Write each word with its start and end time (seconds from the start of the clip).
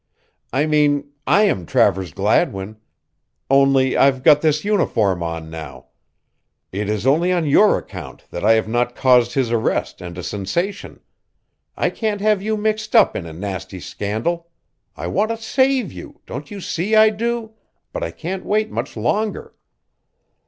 I 0.51 0.65
mean 0.65 1.11
I 1.27 1.43
am 1.43 1.67
Travers 1.67 2.11
Gladwin 2.11 2.77
only 3.51 3.95
I've 3.95 4.23
got 4.23 4.41
this 4.41 4.65
uniform 4.65 5.21
on 5.21 5.47
now. 5.51 5.89
It 6.71 6.89
is 6.89 7.05
only 7.05 7.31
on 7.31 7.45
your 7.45 7.77
account 7.77 8.25
that 8.31 8.43
I 8.43 8.53
have 8.53 8.67
not 8.67 8.95
caused 8.95 9.35
his 9.35 9.51
arrest 9.51 10.01
and 10.01 10.17
a 10.17 10.23
sensation. 10.23 11.01
I 11.77 11.91
can't 11.91 12.19
have 12.19 12.41
you 12.41 12.57
mixed 12.57 12.95
up 12.95 13.15
in 13.15 13.27
a 13.27 13.33
nasty 13.33 13.79
scandal. 13.79 14.49
I 14.97 15.05
want 15.05 15.29
to 15.29 15.37
save 15.37 15.91
you 15.91 16.21
don't 16.25 16.49
you 16.49 16.61
see 16.61 16.95
I 16.95 17.11
do? 17.11 17.51
but 17.93 18.01
I 18.01 18.09
can't 18.09 18.43
wait 18.43 18.71
much 18.71 18.97
longer." 18.97 19.53